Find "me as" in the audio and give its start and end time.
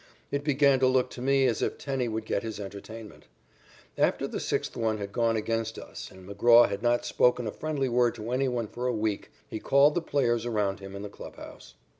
1.21-1.61